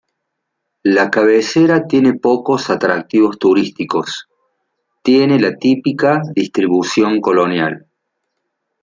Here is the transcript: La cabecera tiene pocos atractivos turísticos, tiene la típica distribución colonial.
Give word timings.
La 0.81 1.11
cabecera 1.11 1.85
tiene 1.85 2.15
pocos 2.15 2.71
atractivos 2.71 3.37
turísticos, 3.37 4.27
tiene 5.03 5.39
la 5.39 5.55
típica 5.57 6.23
distribución 6.33 7.21
colonial. 7.21 7.85